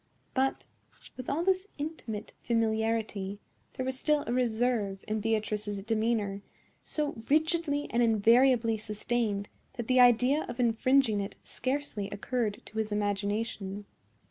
[0.33, 0.65] But,
[1.15, 3.39] with all this intimate familiarity,
[3.75, 6.41] there was still a reserve in Beatrice's demeanor,
[6.83, 12.91] so rigidly and invariably sustained that the idea of infringing it scarcely occurred to his
[12.91, 13.85] imagination.